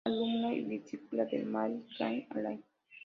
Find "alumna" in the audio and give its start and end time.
0.11-0.51